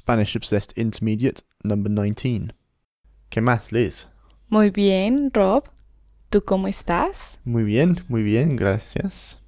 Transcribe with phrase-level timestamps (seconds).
[0.00, 2.54] Spanish Obsessed Intermediate number 19.
[3.28, 4.08] ¿Qué más, Liz?
[4.48, 5.64] Muy bien, Rob.
[6.30, 7.38] ¿Tú cómo estás?
[7.44, 9.42] Muy bien, muy bien, gracias.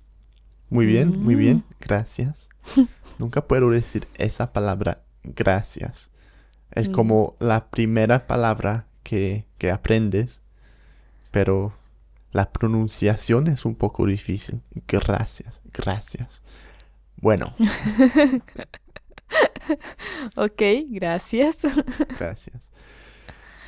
[0.68, 2.50] Muy bien, muy bien, gracias.
[3.18, 6.10] Nunca puedo decir esa palabra gracias.
[6.70, 6.92] Es Mm.
[6.92, 10.42] como la primera palabra que, que aprendes,
[11.30, 11.72] pero
[12.30, 14.60] la pronunciación es un poco difícil.
[14.86, 16.42] Gracias, gracias.
[17.16, 17.54] Bueno,
[20.36, 21.56] Ok, gracias.
[22.18, 22.70] gracias.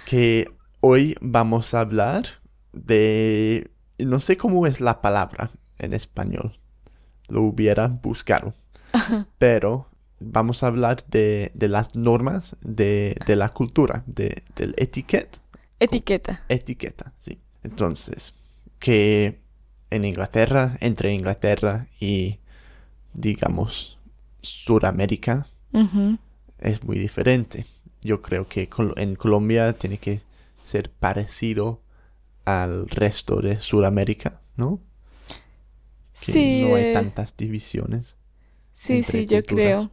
[0.07, 0.49] Que
[0.81, 2.25] hoy vamos a hablar
[2.73, 3.71] de...
[3.99, 6.59] No sé cómo es la palabra en español.
[7.29, 8.55] Lo hubiera buscado.
[9.39, 9.89] Pero
[10.21, 15.41] vamos a hablar de, de las normas de, de la cultura, de, del etiquette.
[15.81, 16.45] Etiqueta.
[16.49, 17.41] Etiqueta, sí.
[17.63, 18.35] Entonces,
[18.79, 19.39] que
[19.91, 22.41] en Inglaterra, entre Inglaterra y,
[23.13, 23.99] digamos,
[24.43, 25.47] Sudamérica,
[26.59, 27.67] Es muy diferente.
[28.03, 30.23] Yo creo que en Colombia tiene que
[30.65, 31.81] ser parecido
[32.45, 34.81] al resto de Sudamérica, ¿no?
[36.19, 38.19] Que Sí, no hay eh, tantas divisiones.
[38.75, 39.91] sí, entre sí, yo creo.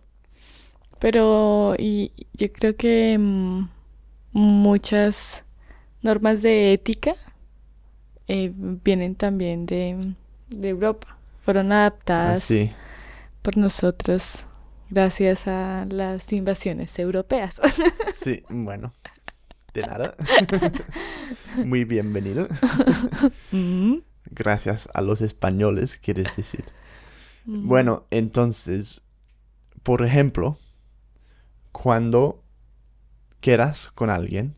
[0.99, 3.69] Pero y yo creo que mm,
[4.33, 5.43] muchas
[6.03, 7.15] normas de ética
[8.27, 10.13] eh, vienen también de,
[10.49, 11.17] de Europa.
[11.43, 12.71] Fueron adaptadas Así.
[13.41, 14.45] por nosotros
[14.91, 17.59] gracias a las invasiones europeas.
[18.13, 18.93] Sí, bueno.
[19.73, 20.15] De nada.
[21.65, 22.47] muy bienvenido.
[23.51, 23.95] Mm,
[24.29, 26.65] Gracias a los españoles, quieres decir.
[27.45, 27.67] mm.
[27.67, 29.05] Bueno, entonces,
[29.81, 30.59] por ejemplo,
[31.71, 32.43] cuando
[33.39, 34.55] quedas con alguien,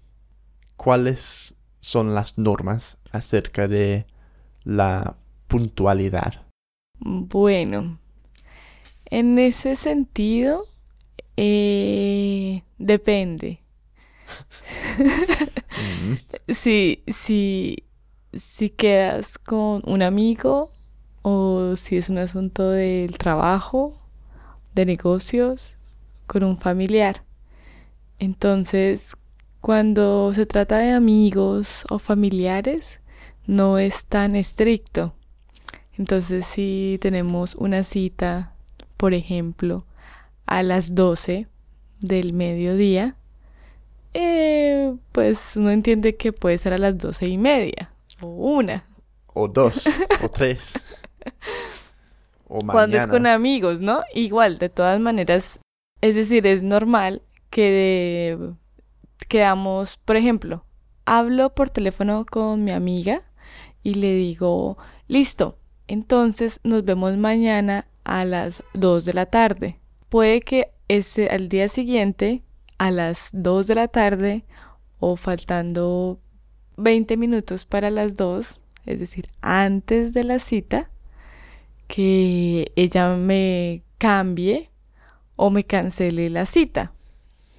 [0.75, 4.05] ¿cuáles son las normas acerca de
[4.63, 5.15] la
[5.47, 6.45] puntualidad?
[6.99, 7.99] Bueno,
[9.13, 10.65] en ese sentido,
[11.37, 13.59] eh, depende.
[15.77, 16.13] Mm,
[16.53, 17.83] Si, si,
[18.33, 20.71] si quedas con un amigo
[21.21, 24.01] o si es un asunto del trabajo,
[24.73, 25.77] de negocios,
[26.25, 27.23] con un familiar.
[28.17, 29.15] Entonces,
[29.61, 32.99] cuando se trata de amigos o familiares,
[33.45, 35.13] no es tan estricto.
[35.97, 38.52] Entonces, si tenemos una cita,
[38.97, 39.85] por ejemplo,
[40.45, 41.47] a las 12
[41.99, 43.15] del mediodía,
[44.13, 48.85] eh, pues uno entiende que puede ser a las doce y media o una.
[49.33, 49.83] O dos,
[50.21, 50.73] o tres.
[52.47, 53.33] O Cuando es con mañana.
[53.35, 54.03] amigos, ¿no?
[54.13, 55.59] Igual, de todas maneras,
[56.01, 57.71] es decir, es normal que
[58.37, 58.53] de-
[59.27, 60.65] quedamos, por ejemplo,
[61.05, 63.23] hablo por teléfono con mi amiga
[63.81, 64.77] y le digo,
[65.07, 69.79] listo, entonces nos vemos mañana a las 2 de la tarde.
[70.09, 72.43] Puede que ese, al día siguiente,
[72.77, 74.45] a las 2 de la tarde
[74.99, 76.19] o faltando
[76.77, 80.89] 20 minutos para las 2, es decir, antes de la cita,
[81.87, 84.69] que ella me cambie
[85.35, 86.93] o me cancele la cita.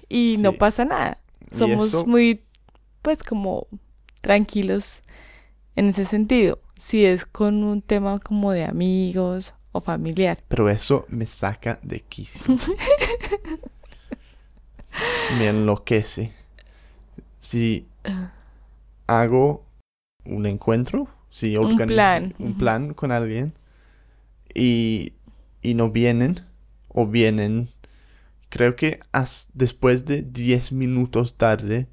[0.07, 1.21] Y no pasa nada.
[1.51, 2.43] Somos muy,
[3.01, 3.67] pues, como
[4.21, 5.01] tranquilos
[5.75, 6.59] en ese sentido.
[6.77, 10.39] Si es con un tema como de amigos o familiar.
[10.47, 12.55] Pero eso me saca de quicio.
[15.39, 16.31] me enloquece.
[17.39, 17.85] Si
[19.07, 19.63] hago
[20.25, 23.53] un encuentro, si Un organizo plan, un plan con alguien
[24.53, 25.13] y,
[25.61, 26.41] y no vienen
[26.89, 27.69] o vienen,
[28.49, 31.87] creo que as- después de 10 minutos tarde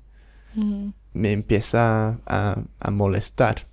[1.15, 3.67] me empieza a, a molestar.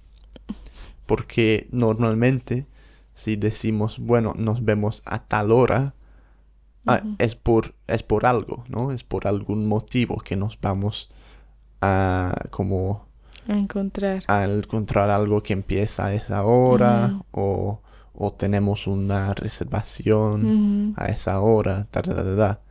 [1.06, 2.66] Porque normalmente
[3.19, 5.94] si decimos, bueno, nos vemos a tal hora,
[6.88, 8.94] ah, es, por, es por algo, ¿no?
[8.94, 11.09] Es por algún motivo que nos vamos
[11.81, 13.08] a como
[13.50, 14.24] A encontrar.
[14.28, 17.81] a encontrar algo que empieza a esa hora o,
[18.13, 22.62] o tenemos una reservación a esa hora, ta, ta, ta.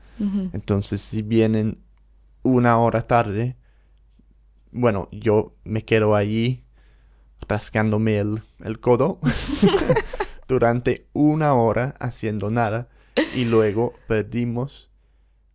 [0.54, 1.78] Entonces, si vienen
[2.42, 3.56] una hora tarde,
[4.72, 6.64] bueno, yo me quedo allí
[7.48, 9.20] rascándome el, el codo
[10.48, 12.88] durante una hora haciendo nada
[13.36, 14.90] y luego perdimos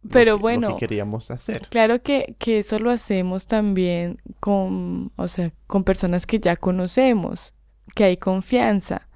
[0.03, 1.67] lo Pero que- lo bueno, que queríamos hacer.
[1.69, 7.53] Claro que, que eso lo hacemos también con, o sea, con personas que ya conocemos,
[7.95, 9.07] que hay confianza.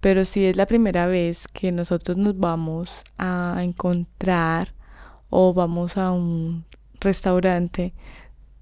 [0.00, 4.74] Pero si es la primera vez que nosotros nos vamos a encontrar
[5.28, 6.64] o vamos a un
[7.00, 7.92] restaurante,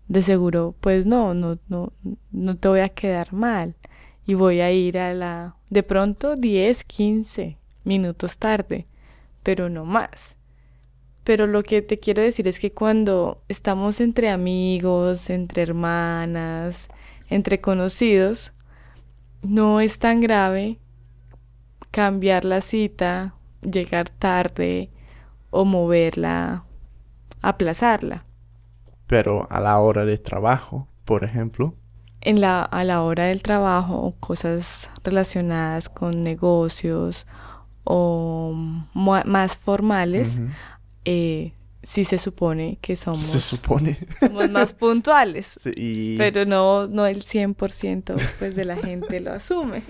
[0.08, 1.92] de seguro, pues no, no, no,
[2.32, 3.76] no te voy a quedar mal.
[4.28, 8.86] Y voy a ir a la, de pronto 10, 15 minutos tarde,
[9.42, 10.36] pero no más.
[11.24, 16.88] pero lo que te quiero decir es que cuando estamos entre amigos, entre hermanas,
[17.30, 18.52] entre conocidos,
[19.42, 20.78] no es tan grave
[21.90, 24.90] cambiar la cita, llegar tarde
[25.50, 26.64] o moverla,
[27.40, 28.24] aplazarla.
[29.06, 31.74] Pero a la hora de trabajo, por ejemplo,
[32.20, 37.26] En la, a la hora del trabajo o cosas relacionadas con negocios
[37.84, 38.52] o
[38.92, 40.40] más formales,
[41.04, 43.98] eh, sí se supone que somos, se supone.
[44.20, 45.46] somos más puntuales.
[45.60, 49.82] Sí, y Pero no, no el 100% pues, de la gente lo asume.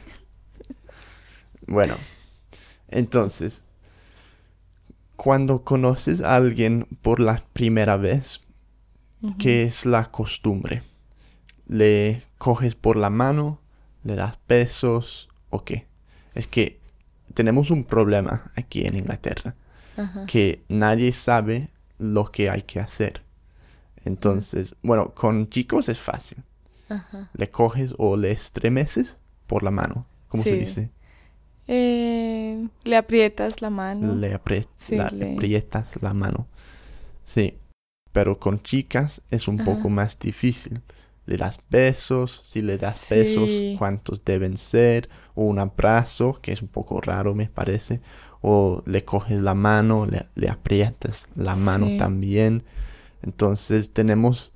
[1.66, 1.96] bueno,
[2.88, 3.64] entonces,
[5.16, 8.42] cuando conoces a alguien por la primera vez,
[9.38, 10.82] ¿qué es la costumbre?
[11.68, 13.60] ¿Le coges por la mano?
[14.04, 15.28] ¿Le das besos?
[15.50, 15.86] ¿O qué?
[16.34, 16.78] Es que
[17.34, 19.54] tenemos un problema aquí en Inglaterra,
[19.96, 20.26] Ajá.
[20.26, 21.68] que nadie sabe
[21.98, 23.22] lo que hay que hacer.
[24.04, 26.42] Entonces, bueno, con chicos es fácil.
[26.88, 27.28] Ajá.
[27.34, 30.06] Le coges o le estremeces por la mano.
[30.28, 30.58] ¿Cómo se Sí.
[30.58, 30.90] dice?
[31.66, 34.14] Eh, le aprietas la mano.
[34.14, 34.40] Le,
[34.76, 36.46] Sí, la- le- aprietas la mano.
[37.24, 37.58] Sí.
[38.12, 39.74] Pero con chicas es un Ajá.
[39.74, 40.80] poco más difícil.
[41.28, 46.62] Le das besos, si le das besos, cuántos deben ser, o un abrazo, que es
[46.62, 48.00] un poco raro me parece,
[48.40, 51.96] o le coges la mano, le, le aprietas la mano Sí.
[51.98, 52.64] también.
[53.22, 54.54] Entonces tenemos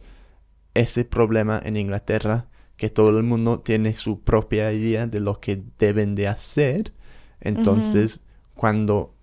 [0.72, 2.46] ese problema en Inglaterra,
[2.76, 6.94] que todo el mundo tiene su propia idea de lo que deben de hacer.
[7.40, 8.22] Entonces,
[8.54, 9.14] cuando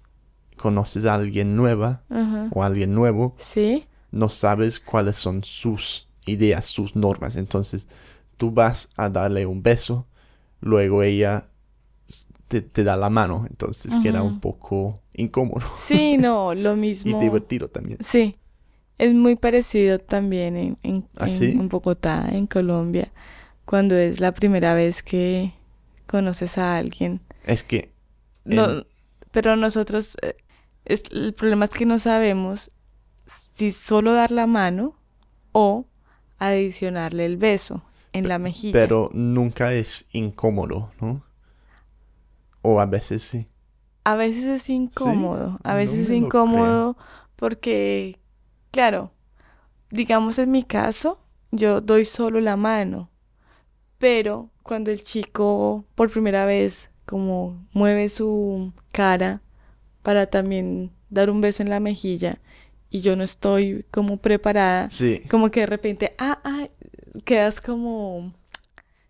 [0.55, 2.03] conoces a alguien nueva
[2.51, 3.85] o a alguien nuevo, Sí.
[4.11, 7.35] no sabes cuáles son sus ideas, sus normas.
[7.35, 7.87] Entonces,
[8.37, 10.07] tú vas a darle un beso,
[10.61, 11.45] luego ella
[12.47, 13.45] te, te da la mano.
[13.49, 17.19] Entonces, queda un poco incómodo Sí, no, lo y mismo.
[17.19, 17.99] divertido también.
[18.01, 18.37] Sí,
[18.97, 21.51] es muy parecido también en, en, ¿Ah, en- sí?
[21.51, 23.11] en Bogotá, en Colombia,
[23.65, 25.53] cuando es la primera vez que
[26.07, 27.21] conoces a alguien.
[27.45, 27.91] Es que
[28.45, 28.85] No,
[29.31, 30.35] pero nosotros, eh,
[30.85, 32.71] es, el problema es que no sabemos
[33.53, 34.95] si solo dar la mano
[35.51, 35.85] o
[36.39, 37.83] adicionarle el beso
[38.13, 38.73] en la mejilla.
[38.73, 41.23] Pero nunca es incómodo, ¿no?
[42.61, 43.47] O a veces sí.
[44.03, 46.97] A veces es incómodo, a No veces es incómodo
[47.35, 48.19] porque,
[48.71, 49.11] claro,
[49.91, 51.19] digamos en mi caso,
[51.51, 53.09] yo doy solo la mano,
[53.97, 59.41] pero cuando el chico por primera vez como mueve su cara
[60.03, 62.39] para también dar un beso en la mejilla
[62.89, 65.21] y yo no estoy como preparada, Sí.
[65.29, 66.67] como que de repente, ah, ah,
[67.25, 68.33] quedas como,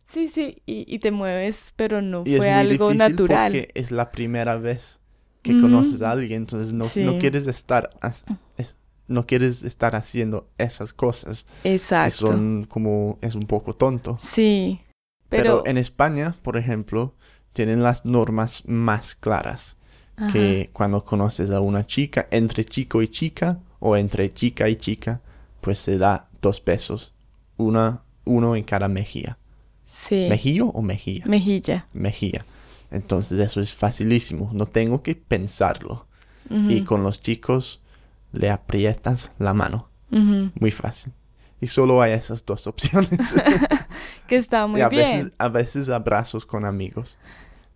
[0.04, 3.52] sí, sí, y, y te mueves, pero no Y fue algo natural.
[3.52, 5.00] porque es la primera vez
[5.42, 5.62] que Ujú.
[5.62, 7.90] conoces a alguien, entonces no, no quieres estar
[8.58, 8.76] es-
[9.08, 12.28] no quieres estar haciendo esas cosas que Exacto.
[12.28, 14.20] son como es un poco tonto.
[14.22, 14.82] Sí,
[15.30, 17.16] Pero, pero, en España, por ejemplo,
[17.54, 19.78] tienen las normas más claras
[20.18, 24.76] ajá, que cuando conoces a una chica, entre chico y chica o entre chica y
[24.76, 25.22] chica,
[25.62, 27.14] pues se da dos besos,
[27.58, 29.38] una uno en cada mejilla.
[29.88, 31.26] sí, ¿Mejillo o mejilla?
[31.26, 31.88] mejilla.
[31.94, 32.46] mejilla.
[32.92, 36.06] Entonces eso es facilísimo, no tengo que pensarlo.
[36.52, 37.80] Y con los chicos
[38.32, 41.14] le aprietas la mano, muy fácil.
[41.62, 43.36] Y solo hay esas dos opciones.
[44.28, 45.18] Que está muy y a bien.
[45.18, 47.18] veces, a veces abrazos con amigos,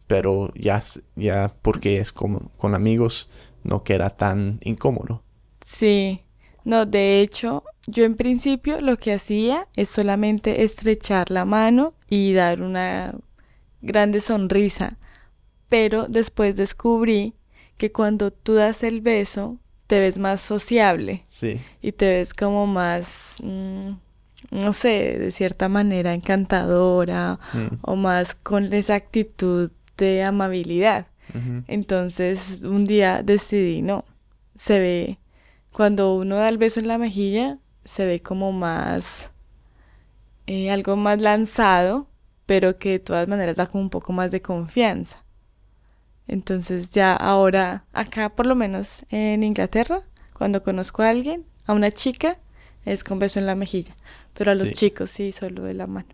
[0.08, 0.82] pero ya,
[1.16, 3.30] ya porque es como con amigos
[3.64, 5.23] no queda tan incómodo.
[5.66, 6.24] Sí,
[6.64, 12.34] no, de hecho, yo en principio lo que hacía es solamente estrechar la mano y
[12.34, 13.16] dar una
[13.82, 14.98] grande sonrisa,
[15.70, 17.34] pero después descubrí
[17.78, 21.24] que cuando tú das el beso, te ves más sociable.
[21.30, 23.92] Sí, y te ves como más, mm,
[24.52, 31.08] no sé, de cierta manera encantadora mm, o más con esa actitud de amabilidad.
[31.68, 34.04] Entonces un día decidí, no,
[34.56, 35.20] se ve,
[35.74, 39.30] cuando uno da el beso en la mejilla, se ve como más,
[40.48, 42.08] eh, algo más lanzado,
[42.46, 45.24] pero que de todas maneras da como un poco más de confianza.
[46.28, 50.02] Entonces ya ahora, acá por lo menos en Inglaterra,
[50.34, 52.40] cuando conozco a alguien, a una chica,
[52.86, 53.96] es con beso en la mejilla,
[54.34, 54.74] pero a los Sí.
[54.74, 56.10] chicos sí, solo de la mano.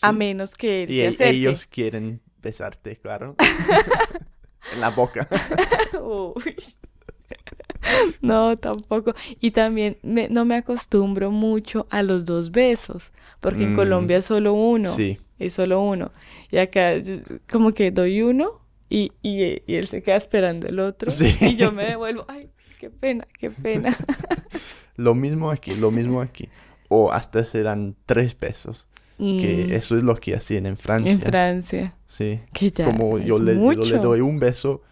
[0.00, 1.30] A menos que él Y se acerque.
[1.30, 3.36] ellos quieren besarte, claro.
[4.72, 5.28] en la boca.
[6.02, 6.56] Uy.
[8.22, 9.14] No, tampoco.
[9.40, 13.76] Y también me- no me acostumbro mucho a los dos besos, porque en Mm.
[13.76, 16.12] Colombia es solo uno, Sí, es solo uno.
[16.50, 16.92] Y acá
[17.50, 18.48] como que doy uno
[18.88, 21.34] y, y, y él se queda esperando el otro Sí.
[21.40, 22.24] y yo me devuelvo.
[22.28, 23.96] Ay, qué pena, qué pena.
[24.96, 26.48] Lo mismo aquí, lo mismo aquí.
[26.88, 28.86] O hasta serán tres besos.
[29.18, 31.12] Que Mm, eso es lo que hacían en Francia.
[31.12, 31.94] en Francia.
[32.08, 32.40] Sí.
[32.52, 34.82] Que ya Como yo le doy un beso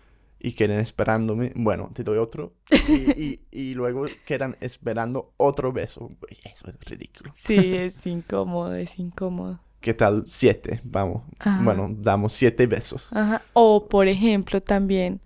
[0.40, 1.52] y quedan esperándome.
[1.54, 2.54] Bueno, te doy otro.
[2.88, 6.11] Y, y- y luego quedan esperando otro beso.
[6.44, 7.32] Eso es ridículo.
[7.37, 9.61] Sí, es incómodo, es incómodo.
[9.80, 10.25] ¿Qué tal?
[10.26, 10.80] Siete.
[10.85, 11.23] Vamos.
[11.38, 11.62] Ajá.
[11.62, 13.11] Bueno, damos siete besos.
[13.12, 13.42] Ajá.
[13.54, 15.20] O, por ejemplo, también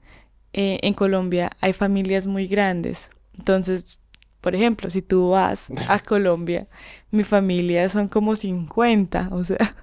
[0.52, 3.11] eh, en Colombia hay familias muy grandes.
[3.37, 4.00] Entonces,
[4.40, 6.68] por ejemplo, si tú vas a Colombia,
[7.11, 9.75] mi familia son como 50, o sea,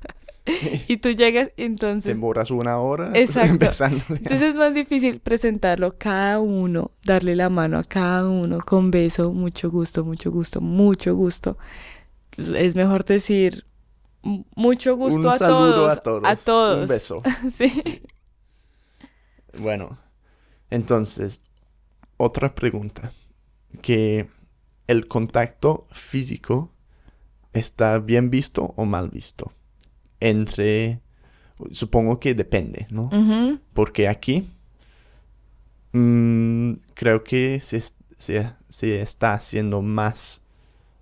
[0.87, 3.65] y tú llegas, Te entonces, demoras una hora Exacto.
[4.09, 9.31] entonces es más difícil presentarlo cada uno, darle la mano a cada uno con beso,
[9.33, 11.57] mucho gusto, mucho gusto, mucho gusto.
[12.37, 13.65] Es mejor decir
[14.23, 16.27] "M- mucho gusto un a todos, a todos.
[16.29, 16.81] a todos.
[16.83, 17.21] Un beso.
[17.57, 18.01] sí.
[19.59, 19.97] Bueno,
[20.69, 21.41] entonces,
[22.17, 23.11] otra pregunta.
[23.81, 24.27] Que
[24.87, 26.71] el contacto físico
[27.53, 29.53] está bien visto o mal visto.
[30.21, 31.01] Entre,
[31.71, 33.09] supongo que depende, ¿no?
[33.73, 34.47] Porque aquí
[35.93, 37.79] mm, creo que se,
[38.17, 40.41] se- se está haciendo más,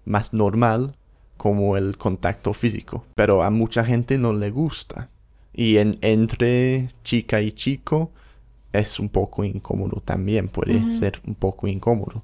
[0.05, 0.95] más normal
[1.37, 3.05] como el contacto físico.
[3.15, 5.09] Pero a mucha gente no le gusta.
[5.53, 8.11] Y en, entre chica y chico
[8.71, 10.47] es un poco incómodo también.
[10.47, 12.23] Puede ser un poco incómodo.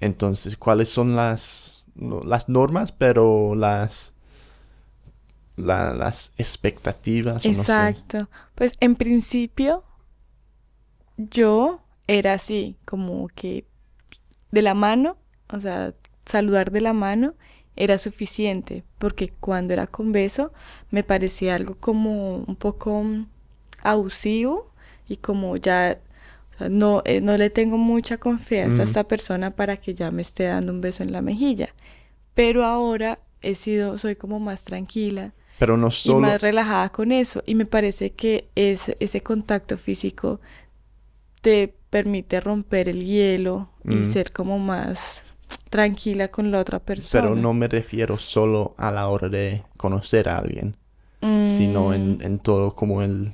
[0.00, 4.14] Entonces, ¿cuáles son las, no las normas, pero las,
[5.56, 7.44] la- las expectativas?
[7.44, 7.60] o no sé?
[7.60, 8.28] Exacto.
[8.54, 9.84] Pues en principio
[11.16, 13.64] yo era así, como que
[14.52, 15.16] de la mano,
[15.52, 15.94] o sea,
[16.24, 17.34] saludar de la mano
[17.74, 20.52] era suficiente, porque cuando era con beso
[20.90, 23.04] me parecía algo como un poco
[23.82, 24.72] abusivo
[25.08, 25.98] y como ya
[26.54, 30.10] o sea, no, eh, no le tengo mucha confianza a esta persona para que ya
[30.10, 31.74] me esté dando un beso en la mejilla.
[32.34, 36.20] Pero ahora he sido, soy como más tranquila Pero no y solo...
[36.20, 37.42] más relajada con eso.
[37.46, 40.40] Y me parece que ese, ese contacto físico
[41.40, 44.04] te permite romper el hielo y Mm.
[44.04, 45.24] ser como más
[45.70, 47.22] tranquila con la otra persona.
[47.22, 50.76] Pero no me refiero solo a la hora de conocer a alguien,
[51.44, 53.32] sino en, Mm, en todo como el,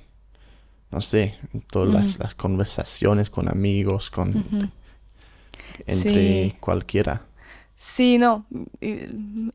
[0.91, 2.23] no sé, en todas las, Ujú.
[2.25, 4.35] las conversaciones con amigos, con
[5.87, 6.57] entre Sí.
[6.61, 7.23] cualquiera.
[7.77, 8.47] Sí, no,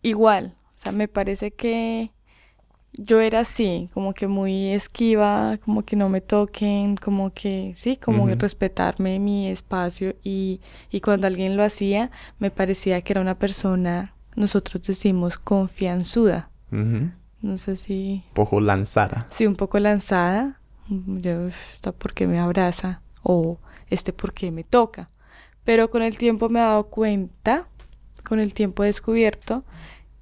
[0.02, 0.54] igual.
[0.76, 2.12] O sea, me parece que
[2.98, 7.98] yo era así, como que muy esquiva, como que no me toquen, como que, sí,
[7.98, 8.36] como Ujú.
[8.40, 10.62] respetarme mi espacio y,
[10.92, 16.50] y cuando alguien lo hacía, me parecía que era una persona, nosotros decimos, confianzuda.
[17.42, 19.28] No sé si, Poco lanzada.
[19.30, 20.60] sí, un poco lanzada.
[20.90, 23.02] Yo, "Uf, ¿esta por qué me abraza?
[23.24, 25.10] O este por qué me toca.
[25.64, 27.68] Pero con el tiempo me he dado cuenta,
[28.26, 29.64] con el tiempo he descubierto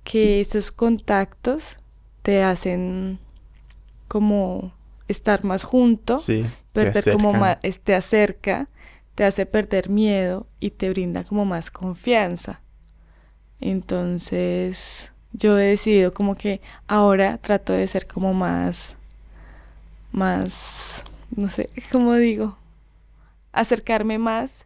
[0.04, 1.78] que esos contactos
[2.26, 3.20] te hacen
[4.08, 4.74] como
[5.08, 7.40] estar más junto, Sí, te perder como acercan.
[7.40, 8.68] más, te acerca,
[9.14, 12.62] te hace perder miedo y te brinda como más confianza.
[13.62, 18.96] Entonces, yo he decidido como que ahora trato de ser como más,
[20.12, 21.04] más,
[21.36, 22.58] no sé, ¿cómo digo?
[23.52, 24.66] Acercarme más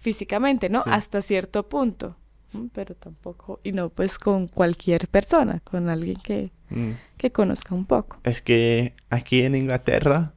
[0.00, 0.82] físicamente, ¿no?
[0.82, 0.90] Sí.
[0.90, 2.16] Hasta cierto punto.
[2.54, 2.68] ¿M?
[2.72, 6.92] Pero tampoco, y no pues con cualquier persona, con alguien que, Mm.
[7.18, 8.18] que conozca un poco.
[8.24, 10.34] Es que aquí en Inglaterra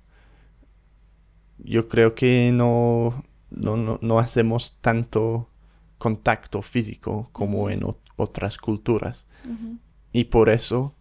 [1.59, 5.49] yo creo que no, no, no, no hacemos tanto
[5.97, 9.25] contacto físico como en ot- otras culturas.
[10.11, 10.95] Y por eso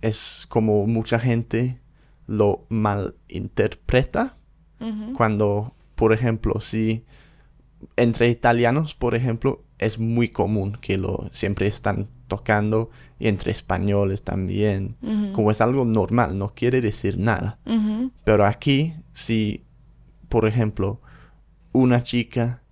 [0.00, 1.80] es como mucha gente
[2.26, 4.36] lo malinterpreta
[5.16, 7.04] cuando, por ejemplo, si
[7.96, 14.22] entre italianos, por ejemplo, es muy común que lo siempre están tocando y entre españoles
[14.22, 14.96] también,
[15.32, 17.58] como es algo normal, no quiere decir nada.
[18.24, 19.64] Pero aquí, si,
[20.28, 21.00] por ejemplo,
[21.72, 22.62] una chica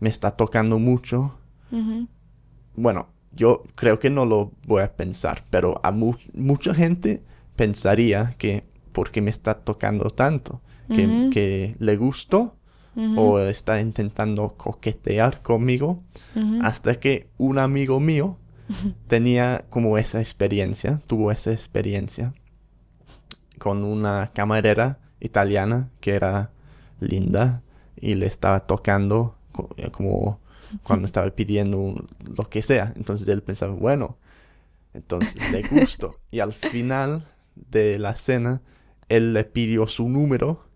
[0.00, 1.38] me está tocando mucho,
[2.76, 7.22] bueno, yo creo que no lo voy a pensar, pero a mu- mucha gente
[7.56, 10.60] pensaría que porque me está tocando tanto,
[10.92, 12.54] que, que le gustó
[12.96, 16.02] O está intentando coquetear conmigo,
[16.62, 18.38] hasta que un amigo mío
[19.06, 22.34] tenía como esa experiencia, tuvo esa experiencia
[23.58, 26.50] con una camarera italiana que era
[27.00, 27.62] linda
[28.00, 29.36] y le estaba tocando
[29.76, 30.40] eh, como
[30.82, 31.94] cuando estaba pidiendo
[32.36, 32.92] lo que sea.
[32.96, 34.18] Entonces él pensaba, bueno,
[34.94, 36.18] entonces le gustó.
[36.30, 38.62] y al final de la cena,
[39.08, 40.67] él le pidió su número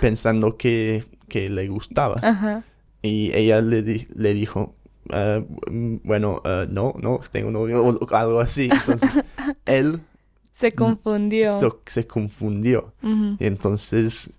[0.00, 2.20] pensando que, que le gustaba.
[2.22, 2.64] Ajá.
[3.02, 4.74] Y ella le, di- le dijo,
[5.10, 8.68] "Ah, bueno, ah, no, no, tengo novio o algo así.
[8.72, 9.10] Entonces
[9.66, 10.00] él
[10.52, 11.58] Se confundió.
[11.60, 12.94] so- se confundió.
[13.38, 14.38] Y entonces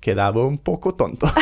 [0.00, 1.26] quedaba un poco tonto.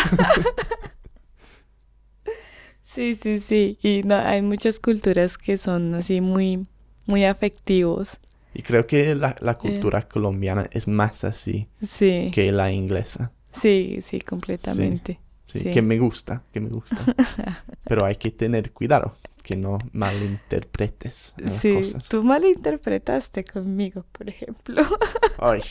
[2.84, 3.78] Sí, sí, sí.
[3.82, 6.66] Y no, hay muchas culturas que son así muy,
[7.06, 8.18] muy afectivos.
[8.58, 13.30] Y creo que la, la cultura colombiana es más así Sí, que la inglesa.
[13.52, 15.20] sí, sí, completamente.
[15.46, 15.70] Sí, Sí.
[15.70, 16.96] que me gusta, que me gusta.
[17.84, 22.08] Pero hay que tener cuidado, que no malinterpretes las Sí, cosas.
[22.08, 24.82] tú malinterpretaste conmigo, por ejemplo.
[25.38, 25.62] Ay,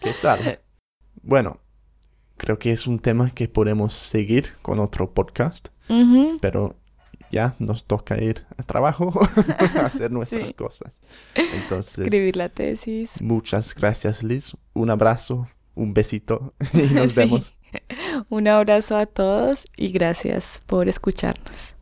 [0.00, 0.60] ¿qué tal?
[1.22, 1.60] Bueno,
[2.38, 5.68] creo que es un tema que podemos seguir con otro podcast,
[6.40, 6.76] pero
[7.30, 9.12] ya nos toca ir a trabajo
[9.58, 10.54] a hacer nuestras Sí.
[10.54, 11.00] cosas.
[11.34, 13.10] Entonces, Escribir la tesis.
[13.20, 17.16] muchas gracias Liz, un abrazo, un besito y nos Sí.
[17.16, 17.54] vemos.
[18.30, 21.74] Un abrazo a todos y gracias por escucharnos.